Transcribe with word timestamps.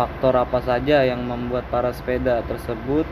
faktor 0.00 0.32
apa 0.32 0.64
saja 0.64 1.04
yang 1.04 1.28
membuat 1.28 1.68
para 1.68 1.92
sepeda 1.92 2.40
tersebut 2.48 3.04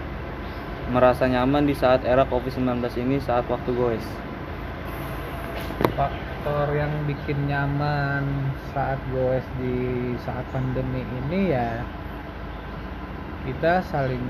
merasa 0.89 1.29
nyaman 1.29 1.69
di 1.69 1.77
saat 1.77 2.01
era 2.09 2.25
COVID-19 2.25 2.81
ini 3.05 3.21
saat 3.21 3.45
waktu 3.45 3.77
goes? 3.77 4.07
faktor 5.93 6.73
yang 6.73 6.89
bikin 7.05 7.45
nyaman 7.45 8.25
saat 8.73 8.97
goes 9.13 9.45
di 9.61 10.17
saat 10.25 10.49
pandemi 10.49 11.05
ini 11.05 11.53
ya 11.53 11.85
kita 13.45 13.85
saling 13.93 14.25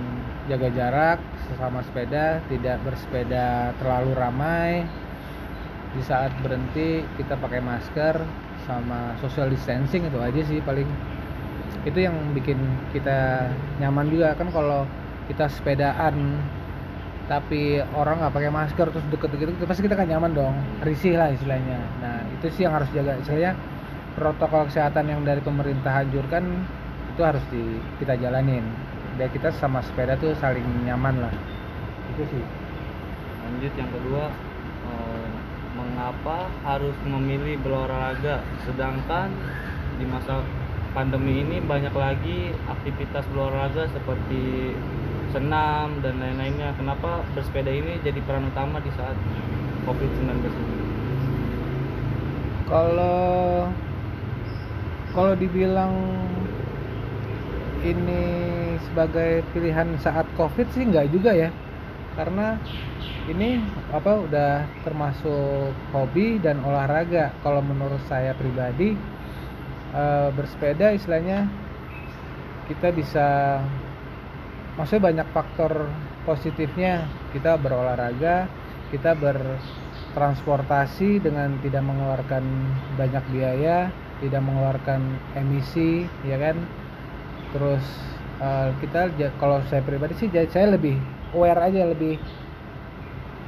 jaga 0.50 0.74
jarak 0.74 1.22
sesama 1.46 1.78
sepeda 1.86 2.42
tidak 2.50 2.82
bersepeda 2.82 3.70
terlalu 3.78 4.18
ramai 4.18 4.82
di 5.94 6.02
saat 6.02 6.34
berhenti 6.42 7.06
kita 7.22 7.38
pakai 7.38 7.62
masker 7.62 8.18
sama 8.66 9.14
social 9.22 9.46
distancing 9.46 10.10
itu 10.10 10.18
aja 10.18 10.42
sih 10.42 10.58
paling 10.66 10.90
itu 11.86 11.98
yang 12.02 12.16
bikin 12.34 12.58
kita 12.90 13.50
nyaman 13.78 14.10
juga. 14.10 14.34
Kan 14.34 14.50
kalau 14.50 14.88
kita 15.30 15.46
sepedaan 15.46 16.40
tapi 17.28 17.76
orang 17.92 18.24
nggak 18.24 18.32
pakai 18.32 18.48
masker 18.48 18.86
terus 18.88 19.04
deket-deket 19.12 19.60
itu 19.60 19.66
pasti 19.68 19.84
kita 19.84 19.94
kan 19.94 20.08
nyaman 20.08 20.32
dong. 20.32 20.56
Risih 20.80 21.20
lah 21.20 21.28
istilahnya. 21.28 21.78
Nah 22.00 22.24
itu 22.32 22.48
sih 22.56 22.64
yang 22.64 22.74
harus 22.74 22.88
jaga 22.90 23.20
istilahnya 23.20 23.52
protokol 24.16 24.66
kesehatan 24.66 25.06
yang 25.06 25.20
dari 25.22 25.38
pemerintah 25.44 26.02
anjurkan 26.02 26.42
itu 27.14 27.20
harus 27.22 27.44
di 27.52 27.78
kita 28.02 28.16
jalanin. 28.18 28.64
Biar 29.20 29.30
kita 29.30 29.52
sama 29.54 29.84
sepeda 29.84 30.16
tuh 30.16 30.32
saling 30.40 30.64
nyaman 30.88 31.20
lah. 31.22 31.34
Itu 32.16 32.24
sih. 32.32 32.44
Lanjut 33.44 33.72
yang 33.76 33.90
kedua, 33.92 34.30
eh, 34.88 35.28
mengapa 35.76 36.48
harus 36.64 36.96
memilih 37.06 37.60
berolahraga? 37.60 38.40
Sedangkan 38.64 39.30
di 39.98 40.06
masa 40.06 40.42
pandemi 40.98 41.46
ini 41.46 41.62
banyak 41.62 41.94
lagi 41.94 42.50
aktivitas 42.66 43.22
berolahraga 43.30 43.86
seperti 43.94 44.74
senam 45.30 46.02
dan 46.02 46.18
lain-lainnya. 46.18 46.74
Kenapa 46.74 47.22
bersepeda 47.38 47.70
ini 47.70 48.02
jadi 48.02 48.18
peran 48.26 48.50
utama 48.50 48.82
di 48.82 48.90
saat 48.98 49.14
COVID-19 49.86 50.42
ini? 50.42 50.88
kalau 52.68 53.64
kalau 55.16 55.32
dibilang 55.40 55.96
ini 57.80 58.22
sebagai 58.84 59.40
pilihan 59.56 59.96
saat 60.04 60.28
covid 60.36 60.68
sih 60.76 60.84
nggak 60.84 61.08
juga 61.08 61.32
ya 61.32 61.50
karena 62.14 62.60
ini 63.30 63.62
apa 63.88 64.20
udah 64.20 64.52
termasuk 64.84 65.72
hobi 65.96 66.36
dan 66.44 66.60
olahraga 66.60 67.32
kalau 67.40 67.64
menurut 67.64 68.00
saya 68.04 68.36
pribadi 68.36 68.92
eh, 69.94 70.28
bersepeda 70.34 70.92
istilahnya 70.92 71.48
kita 72.68 72.92
bisa 72.92 73.58
maksudnya 74.76 75.08
banyak 75.10 75.28
faktor 75.32 75.88
positifnya. 76.28 77.08
Kita 77.32 77.56
berolahraga 77.56 78.48
kita 78.88 79.12
bertransportasi 79.20 81.20
dengan 81.20 81.60
tidak 81.60 81.84
mengeluarkan 81.84 82.40
banyak 82.96 83.20
biaya 83.32 83.92
tidak 84.18 84.42
mengeluarkan 84.42 85.00
emisi 85.38 86.10
ya 86.26 86.36
kan? 86.40 86.56
Terus 87.54 87.84
eh, 88.42 88.70
kita 88.84 89.08
kalau 89.40 89.62
saya 89.68 89.82
pribadi 89.84 90.14
sih 90.18 90.28
saya 90.28 90.74
lebih 90.74 90.98
aware 91.32 91.60
aja 91.68 91.84
lebih 91.88 92.18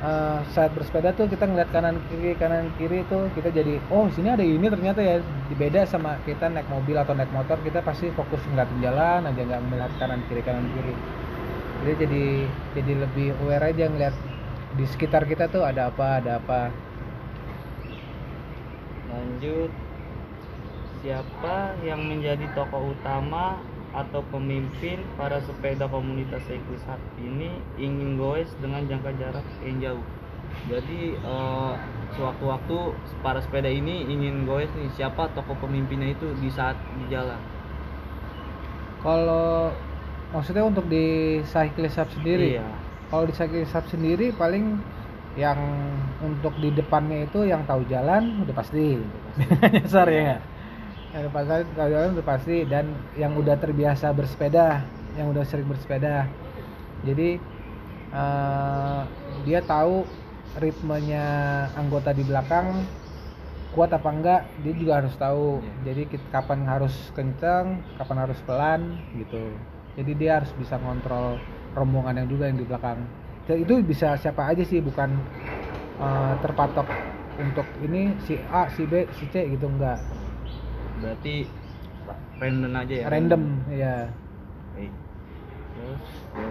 eh, 0.01 0.39
saat 0.53 0.73
bersepeda 0.73 1.13
tuh 1.13 1.29
kita 1.29 1.45
ngeliat 1.45 1.71
kanan 1.73 2.01
kiri 2.09 2.33
kanan 2.41 2.73
kiri 2.81 3.05
tuh 3.09 3.29
kita 3.37 3.53
jadi 3.53 3.77
oh 3.93 4.09
sini 4.13 4.29
ada 4.33 4.45
ini 4.45 4.67
ternyata 4.67 5.01
ya. 5.01 5.21
Beda 5.55 5.85
sama 5.85 6.17
kita 6.25 6.49
naik 6.49 6.69
mobil 6.73 6.97
atau 6.97 7.13
naik 7.13 7.29
motor 7.37 7.61
kita 7.61 7.85
pasti 7.85 8.09
fokus 8.17 8.41
ngeliatin 8.49 8.81
jalan 8.81 9.29
aja 9.29 9.41
nggak 9.45 9.63
melihat 9.69 9.93
kanan 10.01 10.21
kiri 10.29 10.41
kanan 10.41 10.67
kiri. 10.73 10.95
Jadi 11.81 11.93
jadi 12.05 12.25
jadi 12.81 12.93
lebih 13.05 13.29
aware 13.45 13.73
aja 13.73 13.85
ngeliat 13.89 14.17
di 14.77 14.85
sekitar 14.87 15.27
kita 15.27 15.49
tuh 15.53 15.65
ada 15.65 15.89
apa 15.93 16.23
ada 16.23 16.41
apa. 16.41 16.73
Lanjut, 19.11 19.73
siapa 21.03 21.75
yang 21.83 22.05
menjadi 22.07 22.47
tokoh 22.55 22.95
utama 22.95 23.59
atau 23.91 24.23
pemimpin 24.31 25.03
para 25.19 25.39
sepeda 25.43 25.91
komunitas 25.91 26.43
cycling 26.47 26.79
saat 26.87 27.03
ini 27.19 27.51
ingin 27.77 28.15
goes 28.17 28.49
dengan 28.63 28.87
jangka 28.87 29.11
jarak 29.19 29.47
yang 29.67 29.79
jauh. 29.83 30.07
Jadi 30.67 31.15
eh, 31.17 31.73
sewaktu-waktu 32.15 32.77
para 33.23 33.41
sepeda 33.43 33.71
ini 33.71 34.07
ingin 34.07 34.47
goes 34.47 34.71
nih 34.79 34.91
siapa 34.95 35.31
tokoh 35.35 35.57
pemimpinnya 35.59 36.15
itu 36.15 36.27
di 36.39 36.51
saat 36.51 36.77
di 36.99 37.07
jalan. 37.11 37.39
kalau 39.01 39.73
maksudnya 40.31 40.65
untuk 40.65 40.87
di 40.87 41.41
cyclist 41.49 41.97
Hub 41.99 42.09
sendiri 42.13 42.61
Iya. 42.61 42.67
kalau 43.09 43.25
di 43.27 43.35
cyclist 43.35 43.73
Hub 43.75 43.87
sendiri 43.89 44.31
paling 44.37 44.77
yang 45.39 45.59
untuk 46.21 46.53
di 46.59 46.75
depannya 46.75 47.25
itu 47.25 47.47
yang 47.47 47.63
tahu 47.65 47.87
jalan 47.89 48.43
udah 48.45 48.55
pasti 48.55 48.99
nyasar 49.75 50.09
ya? 50.11 50.37
Yang 51.11 51.27
pasti 51.35 51.67
jalan 51.75 52.15
udah 52.15 52.27
pasti 52.27 52.57
dan 52.71 52.87
yang 53.19 53.35
udah 53.35 53.59
terbiasa 53.59 54.15
bersepeda 54.15 54.87
yang 55.19 55.35
udah 55.35 55.43
sering 55.43 55.67
bersepeda. 55.67 56.31
Jadi 57.03 57.41
eh, 58.15 59.01
dia 59.43 59.61
tahu 59.67 60.07
ritmenya 60.59 61.27
anggota 61.75 62.15
di 62.15 62.23
belakang 62.27 62.87
kuat 63.71 63.95
apa 63.95 64.11
enggak 64.11 64.41
dia 64.63 64.75
juga 64.75 64.93
harus 65.03 65.15
tahu. 65.15 65.63
Iya. 65.63 65.95
jadi 65.95 66.03
kapan 66.31 66.67
harus 66.67 66.95
kencang 67.15 67.83
kapan 67.99 68.19
harus 68.27 68.39
pelan 68.47 68.81
gitu. 69.19 69.51
Jadi 69.99 70.13
dia 70.15 70.39
harus 70.39 70.51
bisa 70.55 70.79
ngontrol 70.79 71.43
rombongan 71.75 72.23
yang 72.23 72.29
juga 72.31 72.47
yang 72.51 72.59
di 72.59 72.67
belakang. 72.67 73.03
Dan 73.51 73.67
itu 73.67 73.83
bisa 73.83 74.15
siapa 74.15 74.47
aja 74.47 74.63
sih 74.63 74.79
bukan 74.79 75.11
eh, 75.99 76.35
terpatok 76.39 76.87
untuk 77.41 77.67
ini 77.83 78.15
si 78.23 78.39
A 78.55 78.71
si 78.71 78.87
B 78.87 79.11
si 79.19 79.27
C 79.35 79.43
gitu 79.51 79.67
enggak 79.67 79.99
Berarti 81.01 81.49
random 82.41 82.73
aja 82.73 82.95
ya. 82.95 83.07
random 83.09 83.43
ya 83.69 83.97
Baik. 84.73 84.93
Terus 85.71 86.03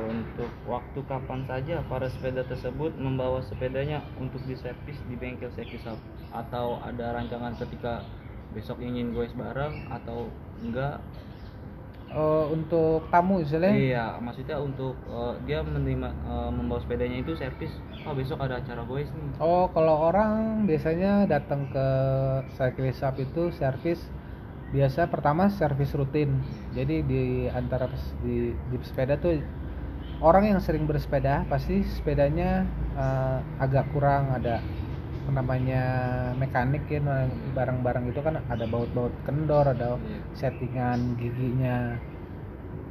untuk 0.09 0.51
waktu 0.65 0.99
kapan 1.05 1.41
saja 1.45 1.75
para 1.85 2.07
sepeda 2.09 2.41
tersebut 2.45 2.93
membawa 2.97 3.41
sepedanya 3.45 4.01
untuk 4.17 4.41
diservis 4.45 4.97
di 5.09 5.15
bengkel 5.17 5.49
servis 5.53 5.81
atau 6.29 6.81
ada 6.85 7.13
rancangan 7.17 7.57
ketika 7.57 8.05
besok 8.53 8.81
ingin 8.81 9.13
goes 9.13 9.33
bareng 9.37 9.73
atau 9.93 10.29
enggak? 10.66 10.97
Eh, 12.09 12.45
untuk 12.49 13.05
tamu 13.13 13.37
misalnya 13.45 13.69
Iya, 13.69 14.05
maksudnya 14.17 14.57
untuk 14.57 14.97
eh, 15.13 15.33
dia 15.45 15.61
menerima 15.61 16.09
eh, 16.09 16.49
membawa 16.49 16.81
sepedanya 16.81 17.21
itu 17.21 17.37
servis. 17.37 17.69
Oh 18.09 18.17
besok 18.17 18.41
ada 18.41 18.57
acara 18.57 18.81
goes 18.81 19.05
nih. 19.13 19.29
Oh, 19.37 19.69
kalau 19.69 20.09
orang 20.09 20.66
biasanya 20.66 21.29
datang 21.29 21.69
ke 21.69 21.87
cyclist 22.57 23.05
shop 23.05 23.13
itu 23.21 23.53
servis 23.53 24.01
biasa 24.69 25.09
pertama 25.09 25.50
servis 25.50 25.94
rutin. 25.97 26.40
Jadi 26.78 27.02
di 27.06 27.24
antara 27.50 27.90
di, 28.22 28.53
di 28.53 28.78
sepeda 28.85 29.18
tuh 29.18 29.41
orang 30.22 30.53
yang 30.53 30.59
sering 30.62 30.85
bersepeda 30.85 31.47
pasti 31.50 31.81
sepedanya 31.85 32.66
eh, 32.97 33.38
agak 33.58 33.90
kurang. 33.91 34.29
Ada 34.38 34.62
namanya 35.29 35.84
mekanik 36.41 36.90
ya 36.90 36.97
nah, 37.06 37.29
barang-barang 37.53 38.09
itu 38.09 38.22
kan 38.25 38.41
ada 38.50 38.66
baut-baut 38.66 39.13
kendor, 39.29 39.66
ada 39.69 39.97
settingan 40.34 41.18
giginya 41.22 41.97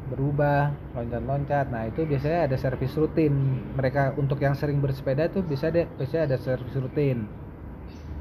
berubah 0.09 0.72
loncat-loncat. 0.97 1.69
Nah 1.69 1.87
itu 1.87 2.09
biasanya 2.09 2.49
ada 2.49 2.56
servis 2.56 2.94
rutin. 2.97 3.34
Mereka 3.77 4.17
untuk 4.17 4.41
yang 4.41 4.56
sering 4.56 4.81
bersepeda 4.81 5.28
tuh 5.31 5.44
bisa 5.44 5.69
deh 5.69 5.84
biasanya 5.99 6.34
ada 6.34 6.37
servis 6.41 6.75
rutin. 6.75 7.28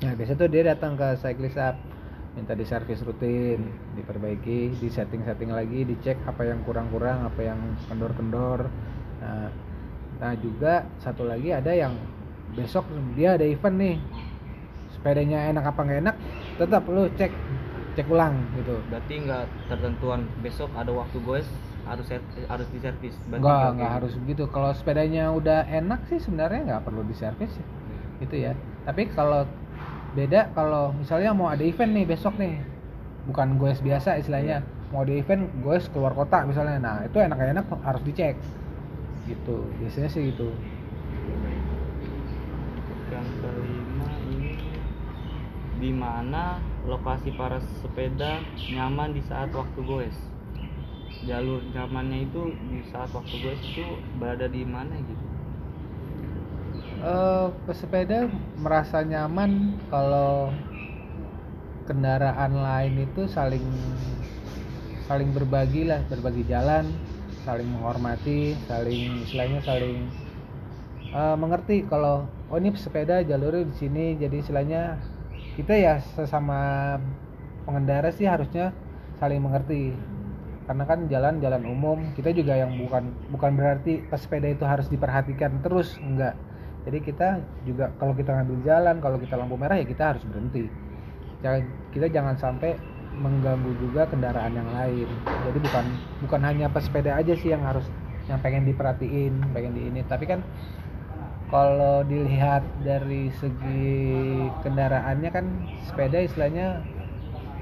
Nah 0.04 0.14
biasa 0.14 0.38
tuh 0.38 0.50
dia 0.52 0.68
datang 0.68 0.94
ke 0.94 1.18
cyclist 1.18 1.58
up 1.58 1.78
minta 2.38 2.54
diservis 2.54 3.02
rutin 3.02 3.74
diperbaiki 3.98 4.78
di 4.78 4.88
setting-setting 4.94 5.50
lagi 5.50 5.90
dicek 5.90 6.22
apa 6.30 6.46
yang 6.46 6.62
kurang-kurang 6.62 7.26
apa 7.26 7.42
yang 7.42 7.58
kendor-kendor 7.90 8.70
nah, 9.18 9.50
nah 10.22 10.34
juga 10.38 10.86
satu 11.02 11.26
lagi 11.26 11.50
ada 11.50 11.74
yang 11.74 11.98
besok 12.54 12.86
dia 13.18 13.34
ada 13.34 13.44
event 13.44 13.78
nih 13.82 13.98
sepedanya 14.94 15.50
enak 15.50 15.66
apa 15.66 15.80
nggak 15.82 16.00
enak 16.06 16.16
tetap 16.62 16.86
lu 16.86 17.10
cek 17.18 17.34
cek 17.98 18.08
ulang 18.14 18.38
gitu 18.54 18.78
Berarti 18.94 19.14
nggak 19.26 19.44
tertentuan 19.74 20.30
besok 20.46 20.70
ada 20.78 20.94
waktu 20.94 21.18
goes 21.26 21.50
harus 21.88 22.06
set- 22.06 22.46
harus 22.52 22.68
diservis. 22.70 23.16
Enggak 23.32 23.80
gitu. 23.80 23.88
harus 23.88 24.14
begitu. 24.22 24.44
Kalau 24.52 24.72
sepedanya 24.76 25.32
udah 25.32 25.66
enak 25.66 26.04
sih 26.12 26.20
sebenarnya 26.20 26.62
nggak 26.68 26.84
perlu 26.84 27.02
diservis 27.08 27.50
ya. 27.50 27.66
Itu 28.22 28.36
ya. 28.36 28.54
Tapi 28.86 29.08
kalau 29.16 29.48
beda 30.16 30.52
kalau 30.56 30.94
misalnya 30.96 31.32
mau 31.36 31.52
ada 31.52 31.64
event 31.64 31.92
nih 31.92 32.06
besok 32.08 32.40
nih. 32.40 32.60
Bukan 33.28 33.60
goes 33.60 33.84
biasa 33.84 34.20
istilahnya. 34.22 34.64
Mau 34.94 35.04
ada 35.04 35.12
event 35.12 35.52
goes 35.60 35.88
keluar 35.92 36.16
kota 36.16 36.48
misalnya. 36.48 36.80
Nah, 36.80 36.96
itu 37.04 37.20
enak-enak 37.20 37.68
harus 37.84 38.02
dicek. 38.08 38.36
Gitu. 39.28 39.58
Biasanya 39.84 40.10
sih 40.12 40.32
gitu. 40.32 40.48
Yang 43.12 43.28
kelima 43.44 44.08
ini 44.32 44.54
di 45.78 45.92
mana 45.92 46.64
lokasi 46.88 47.36
para 47.36 47.60
sepeda 47.84 48.40
nyaman 48.72 49.12
di 49.12 49.22
saat 49.28 49.52
waktu 49.52 49.80
goes. 49.84 50.18
jalur 51.26 51.60
nyamannya 51.74 52.30
itu 52.30 52.54
di 52.70 52.80
saat 52.94 53.10
waktu 53.10 53.36
gue 53.42 53.54
itu 53.58 53.86
berada 54.22 54.46
di 54.46 54.62
mana 54.62 54.96
gitu 55.02 55.37
Eh, 56.98 57.48
pesepeda 57.70 58.26
merasa 58.58 59.06
nyaman 59.06 59.78
kalau 59.94 60.50
kendaraan 61.86 62.58
lain 62.58 63.06
itu 63.06 63.30
saling 63.30 63.62
saling 65.06 65.30
berbagi 65.30 65.86
lah 65.86 66.02
berbagi 66.10 66.44
jalan 66.50 66.90
saling 67.46 67.70
menghormati 67.70 68.58
saling 68.66 69.22
istilahnya 69.24 69.62
saling 69.62 70.10
eh, 71.14 71.36
mengerti 71.38 71.86
kalau 71.86 72.26
oh 72.50 72.58
ini 72.58 72.74
sepeda 72.74 73.22
jalurnya 73.22 73.70
di 73.70 73.76
sini 73.78 74.06
jadi 74.18 74.36
istilahnya 74.42 74.82
kita 75.54 75.74
ya 75.78 76.02
sesama 76.18 76.98
pengendara 77.66 78.10
sih 78.10 78.26
harusnya 78.26 78.74
saling 79.22 79.42
mengerti. 79.42 79.94
Karena 80.68 80.84
kan 80.84 81.08
jalan 81.08 81.40
jalan 81.40 81.64
umum 81.64 81.98
kita 82.18 82.36
juga 82.36 82.58
yang 82.60 82.76
bukan 82.76 83.16
bukan 83.32 83.52
berarti 83.56 84.04
pesepeda 84.12 84.52
itu 84.52 84.66
harus 84.68 84.92
diperhatikan 84.92 85.64
terus 85.64 85.96
enggak 86.04 86.36
jadi 86.88 87.04
kita 87.04 87.30
juga 87.68 87.92
kalau 88.00 88.16
kita 88.16 88.32
ngambil 88.32 88.64
jalan 88.64 88.96
kalau 89.04 89.20
kita 89.20 89.36
lampu 89.36 89.60
merah 89.60 89.76
ya 89.76 89.84
kita 89.84 90.16
harus 90.16 90.24
berhenti. 90.24 90.72
Jangan 91.44 91.62
kita 91.92 92.08
jangan 92.08 92.40
sampai 92.40 92.80
mengganggu 93.12 93.76
juga 93.76 94.08
kendaraan 94.08 94.56
yang 94.56 94.70
lain. 94.72 95.08
Jadi 95.28 95.60
bukan 95.68 95.86
bukan 96.24 96.42
hanya 96.48 96.72
pesepeda 96.72 97.20
aja 97.20 97.36
sih 97.36 97.52
yang 97.52 97.60
harus 97.68 97.84
yang 98.32 98.40
pengen 98.40 98.64
diperhatiin 98.64 99.52
pengen 99.52 99.76
di 99.76 99.92
ini. 99.92 100.00
Tapi 100.08 100.32
kan 100.32 100.40
kalau 101.52 102.08
dilihat 102.08 102.64
dari 102.88 103.36
segi 103.36 104.48
kendaraannya 104.64 105.28
kan 105.28 105.46
sepeda 105.92 106.24
istilahnya 106.24 106.88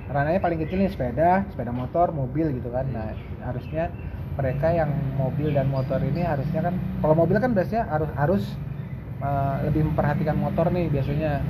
rananya 0.05 0.37
paling 0.37 0.61
kecil 0.61 0.85
nih 0.85 0.93
sepeda 0.93 1.49
sepeda 1.49 1.73
motor 1.73 2.13
mobil 2.13 2.53
gitu 2.53 2.69
kan. 2.69 2.85
Nah 2.93 3.09
harusnya 3.41 3.89
mereka 4.37 4.69
yang 4.69 4.93
mobil 5.17 5.49
dan 5.49 5.65
motor 5.73 5.97
ini 5.97 6.21
harusnya 6.21 6.61
kan 6.61 6.77
kalau 7.01 7.17
mobil 7.17 7.41
kan 7.41 7.57
biasanya 7.57 7.89
harus 7.89 8.11
harus 8.13 8.45
uh, 9.21 9.61
lebih 9.67 9.87
memperhatikan 9.91 10.35
motor 10.35 10.71
nih 10.71 10.89
biasanya 10.91 11.43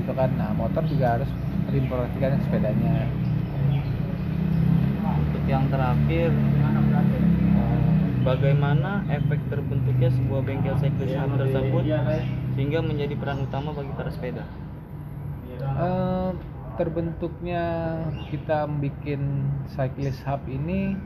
gitu 0.00 0.12
kan. 0.16 0.30
Nah 0.36 0.50
motor 0.56 0.82
juga 0.88 1.20
harus 1.20 1.30
lebih 1.68 1.86
memperhatikan 1.88 2.40
sepedanya. 2.44 3.06
Untuk 5.10 5.44
yang 5.46 5.66
terakhir 5.70 6.30
eh, 6.30 7.92
bagaimana 8.22 9.02
efek 9.08 9.40
terbentuknya 9.48 10.08
sebuah 10.12 10.40
bengkel 10.44 10.76
cyclist 10.78 11.14
hub 11.16 11.32
tersebut 11.38 11.84
sehingga 12.54 12.78
menjadi 12.82 13.14
peran 13.16 13.46
utama 13.46 13.70
bagi 13.74 13.92
para 13.94 14.10
sepeda? 14.10 14.44
Eh, 15.60 16.30
terbentuknya 16.80 17.64
kita 18.32 18.64
bikin 18.80 19.44
cyclist 19.68 20.24
hub 20.24 20.40
ini 20.48 20.96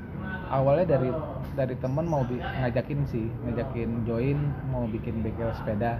awalnya 0.50 0.86
dari 0.98 1.10
dari 1.58 1.74
teman 1.78 2.06
mau 2.10 2.22
ngajakin 2.60 3.00
sih 3.12 3.26
ngajakin 3.46 3.90
join 4.08 4.38
mau 4.72 4.84
bikin 4.90 5.22
bengkel 5.24 5.50
sepeda. 5.58 5.98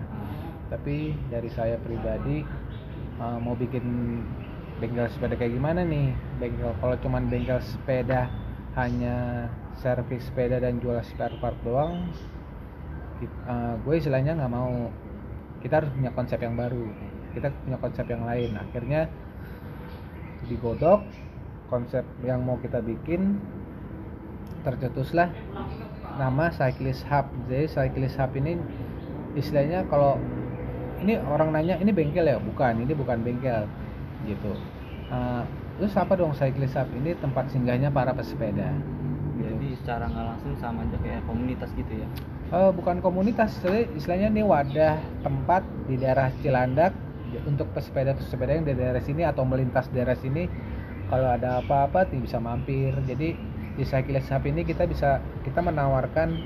Tapi 0.72 1.14
dari 1.30 1.48
saya 1.52 1.76
pribadi 1.78 2.42
eh, 3.24 3.38
mau 3.44 3.54
bikin 3.54 3.84
bengkel 4.80 5.06
sepeda 5.12 5.34
kayak 5.38 5.54
gimana 5.54 5.80
nih? 5.86 6.08
Bengkel 6.40 6.72
kalau 6.82 6.96
cuman 7.02 7.22
bengkel 7.30 7.60
sepeda 7.62 8.30
hanya 8.74 9.46
servis 9.78 10.26
sepeda 10.26 10.58
dan 10.58 10.82
jual 10.82 10.98
spare 11.06 11.34
part 11.38 11.54
doang 11.62 11.94
ki- 13.18 13.30
eh, 13.52 13.74
gue 13.84 13.94
istilahnya 14.00 14.32
nggak 14.38 14.52
mau. 14.52 14.74
Kita 15.62 15.80
harus 15.80 15.90
punya 15.96 16.10
konsep 16.12 16.38
yang 16.44 16.54
baru. 16.60 16.84
Kita 17.34 17.48
punya 17.64 17.78
konsep 17.80 18.06
yang 18.12 18.22
lain. 18.28 18.50
Akhirnya 18.60 19.00
digodok 20.48 21.00
konsep 21.72 22.04
yang 22.22 22.44
mau 22.44 22.60
kita 22.60 22.78
bikin 22.84 23.40
tercetuslah 24.64 25.28
nama 26.16 26.50
cyclist 26.50 27.04
hub. 27.06 27.28
Jadi 27.46 27.68
cyclist 27.68 28.16
hub 28.16 28.32
ini 28.34 28.58
istilahnya 29.36 29.84
kalau 29.86 30.16
ini 31.04 31.20
orang 31.20 31.52
nanya 31.52 31.76
ini 31.78 31.92
bengkel 31.92 32.24
ya? 32.24 32.40
Bukan 32.40 32.82
ini 32.82 32.92
bukan 32.96 33.20
bengkel 33.20 33.68
gitu. 34.24 34.56
Eh, 35.12 35.42
terus 35.78 35.94
apa 36.00 36.16
dong 36.16 36.32
cyclist 36.32 36.74
hub 36.74 36.88
ini 36.96 37.12
tempat 37.20 37.52
singgahnya 37.52 37.92
para 37.92 38.16
pesepeda? 38.16 38.72
Gitu. 39.34 39.50
jadi 39.50 39.68
secara 39.82 40.04
nggak 40.06 40.26
langsung 40.30 40.54
sama 40.62 40.86
aja 40.86 40.94
kayak 41.02 41.26
komunitas 41.26 41.66
gitu 41.74 42.06
ya? 42.06 42.08
Eh, 42.54 42.70
bukan 42.70 43.02
komunitas, 43.02 43.58
jadi 43.58 43.90
istilahnya 43.98 44.30
ini 44.30 44.46
wadah 44.46 44.94
tempat 45.26 45.66
di 45.90 45.98
daerah 45.98 46.30
Cilandak 46.38 46.94
untuk 47.42 47.66
pesepeda-pesepeda 47.74 48.54
yang 48.54 48.62
dari 48.62 48.78
daerah 48.78 49.02
sini 49.02 49.26
atau 49.26 49.42
melintas 49.42 49.90
daerah 49.90 50.14
sini. 50.14 50.46
Kalau 51.10 51.28
ada 51.34 51.58
apa-apa 51.58 52.06
bisa 52.14 52.38
mampir. 52.38 52.94
Jadi 53.10 53.34
di 53.74 53.84
Cyclist 53.86 54.30
Hub 54.30 54.44
ini 54.46 54.62
kita 54.62 54.86
bisa 54.86 55.18
kita 55.42 55.58
menawarkan 55.58 56.38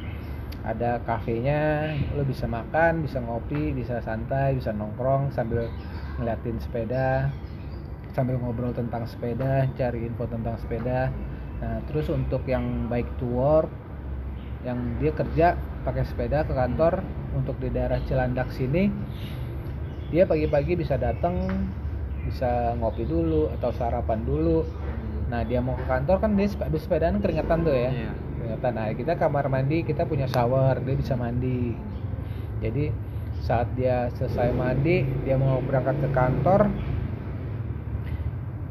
ada 0.65 1.01
kafenya, 1.07 1.95
lo 2.13 2.27
bisa 2.27 2.45
makan, 2.45 3.05
bisa 3.05 3.23
ngopi, 3.23 3.73
bisa 3.73 4.03
santai, 4.05 4.59
bisa 4.59 4.75
nongkrong 4.75 5.33
sambil 5.33 5.71
ngeliatin 6.19 6.59
sepeda, 6.61 7.31
sambil 8.13 8.37
ngobrol 8.43 8.75
tentang 8.75 9.07
sepeda, 9.07 9.65
cari 9.79 10.05
info 10.05 10.27
tentang 10.27 10.59
sepeda. 10.61 11.09
Nah, 11.59 11.79
terus 11.89 12.11
untuk 12.11 12.45
yang 12.47 12.87
bike 12.91 13.19
to 13.19 13.27
work 13.27 13.71
yang 14.67 14.99
dia 14.99 15.15
kerja 15.15 15.55
pakai 15.87 16.03
sepeda 16.03 16.43
ke 16.43 16.53
kantor 16.53 17.01
untuk 17.35 17.57
di 17.63 17.71
daerah 17.71 18.03
Cilandak 18.05 18.51
sini 18.51 18.91
dia 20.11 20.27
pagi-pagi 20.27 20.75
bisa 20.75 20.99
datang 20.99 21.47
bisa 22.27 22.75
ngopi 22.77 23.07
dulu 23.07 23.49
atau 23.57 23.71
sarapan 23.73 24.21
dulu 24.27 24.67
nah 25.29 25.45
dia 25.45 25.61
mau 25.61 25.77
ke 25.77 25.85
kantor 25.85 26.17
kan 26.25 26.31
dia 26.33 26.49
sep- 26.49 26.65
habis 26.65 26.83
sepedaan 26.89 27.21
keringetan 27.21 27.61
tuh 27.61 27.77
ya 27.77 27.91
Iya. 27.93 28.13
keringetan 28.41 28.73
nah 28.73 28.87
kita 28.97 29.13
kamar 29.21 29.45
mandi 29.53 29.85
kita 29.85 30.09
punya 30.09 30.25
shower 30.25 30.81
dia 30.81 30.97
bisa 30.97 31.15
mandi 31.15 31.77
jadi 32.65 32.91
saat 33.45 33.69
dia 33.77 34.09
selesai 34.17 34.51
mandi 34.57 35.05
dia 35.23 35.37
mau 35.37 35.61
berangkat 35.63 35.97
ke 36.05 36.09
kantor 36.17 36.63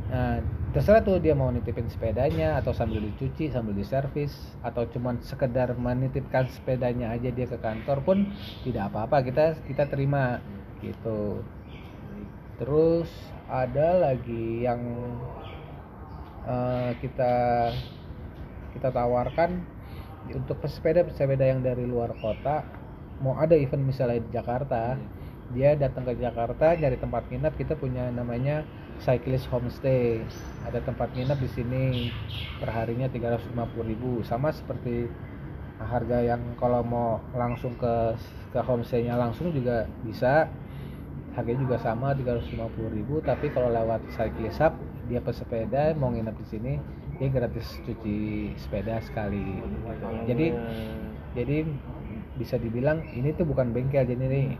Nah, 0.07 0.39
terserah 0.71 1.04
tuh 1.04 1.19
dia 1.19 1.36
mau 1.36 1.51
nitipin 1.51 1.83
sepedanya 1.92 2.56
atau 2.56 2.71
sambil 2.71 3.03
dicuci, 3.03 3.51
sambil 3.51 3.75
diservis 3.75 4.31
atau 4.63 4.88
cuman 4.88 5.19
sekedar 5.19 5.75
menitipkan 5.75 6.48
sepedanya 6.48 7.12
aja 7.12 7.27
dia 7.27 7.44
ke 7.44 7.60
kantor 7.60 8.00
pun 8.07 8.18
tidak 8.63 8.88
apa-apa 8.88 9.19
kita 9.27 9.45
kita 9.68 9.83
terima 9.92 10.39
gitu. 10.80 11.44
Terus 12.56 13.12
ada 13.51 14.00
lagi 14.00 14.63
yang 14.63 14.80
eh, 16.48 16.92
kita 17.04 17.34
kita 18.74 18.90
tawarkan 18.94 19.62
untuk 20.32 20.60
pesepeda-pesepeda 20.60 21.44
yang 21.44 21.62
dari 21.63 21.84
luar 21.84 22.16
kota. 22.20 22.63
Mau 23.24 23.36
ada 23.36 23.58
event 23.58 23.82
misalnya 23.82 24.22
di 24.22 24.32
Jakarta 24.32 24.96
dia 25.56 25.80
datang 25.80 26.04
ke 26.04 26.20
Jakarta 26.20 26.75
nyari 26.75 27.00
tempat 27.00 27.24
nginep 27.32 27.54
kita 27.56 27.80
punya 27.80 28.12
namanya 28.12 28.68
cyclist 29.00 29.48
homestay. 29.48 30.20
Ada 30.68 30.84
tempat 30.84 31.16
nginep 31.16 31.39
di 31.39 31.50
sini 31.56 31.84
perharinya 32.60 33.08
350.000 33.08 34.27
sama 34.27 34.51
seperti 34.51 35.08
harga 35.77 36.25
yang 36.25 36.42
kalau 36.58 36.82
mau 36.82 37.22
langsung 37.38 37.77
ke 37.77 38.18
ke 38.50 38.60
homestaynya 38.60 39.13
langsung 39.13 39.54
juga 39.54 39.86
bisa 40.01 40.50
harganya 41.38 41.62
juga 41.70 41.77
sama 41.77 42.17
350.000 42.17 42.65
tapi 43.22 43.53
kalau 43.53 43.70
lewat 43.70 44.01
cyclist 44.17 44.58
hub 44.58 44.74
dia 45.06 45.22
pesepeda 45.22 45.94
mau 45.94 46.10
nginep 46.10 46.34
di 46.34 46.46
sini 46.50 46.74
dia 47.17 47.29
gratis 47.29 47.77
cuci 47.86 48.51
sepeda 48.58 48.98
sekali. 49.01 49.62
Jadi 50.25 50.53
jadi 51.38 51.58
bisa 52.38 52.58
dibilang 52.58 53.06
ini 53.13 53.34
tuh 53.38 53.46
bukan 53.46 53.70
bengkel 53.70 54.06
jadi 54.06 54.17
nih 54.17 54.58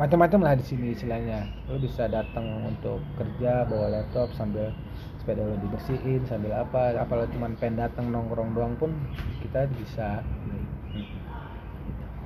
macam-macam 0.00 0.40
lah 0.42 0.54
di 0.56 0.64
sini 0.64 0.96
istilahnya. 0.96 1.44
Lo 1.68 1.76
bisa 1.76 2.08
datang 2.08 2.66
untuk 2.66 3.04
kerja 3.20 3.68
bawa 3.68 4.00
laptop 4.00 4.32
sambil 4.32 4.72
sepeda 5.20 5.44
lo 5.44 5.56
dibersihin 5.60 6.24
sambil 6.24 6.56
apa 6.56 6.96
apalagi 6.96 7.36
cuma 7.36 7.52
pengen 7.56 7.84
datang 7.84 8.08
nongkrong 8.08 8.56
doang 8.56 8.74
pun 8.80 8.96
kita 9.44 9.68
bisa. 9.76 10.24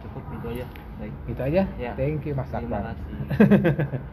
Cukup 0.02 0.22
itu 0.38 0.62
aja 0.62 0.87
baik. 0.98 1.14
Itu 1.30 1.42
aja. 1.42 1.62
Ya. 1.78 1.92
thank 1.94 2.26
you 2.26 2.34
mas 2.34 2.48
terima 2.50 2.76
Akbar 2.82 2.94
kasih 2.94 3.86